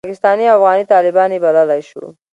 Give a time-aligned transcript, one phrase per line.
[0.05, 2.05] پاکستاني او افغاني طالبان یې بللای شو.